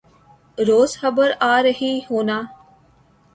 [0.67, 2.41] روز خبر آرہی ہونا